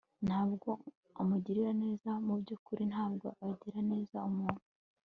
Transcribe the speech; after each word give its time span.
ntabwo 0.27 0.69
amugirira 1.21 1.71
neza. 1.83 2.09
mubyukuri, 2.25 2.83
ntabwo 2.93 3.27
agirira 3.47 3.81
neza 3.91 4.17
umuntu 4.29 4.61